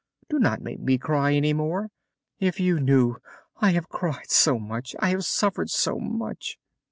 Do 0.31 0.39
not 0.39 0.63
make 0.63 0.79
me 0.79 0.97
cry 0.97 1.35
any 1.35 1.53
more! 1.53 1.89
If 2.39 2.59
you 2.59 2.79
knew 2.79 3.17
I 3.57 3.73
have 3.73 3.87
cried 3.89 4.31
so 4.31 4.57
much, 4.57 4.95
I 4.97 5.09
have 5.09 5.25
suffered 5.25 5.69
so 5.69 5.99
much." 5.99 6.57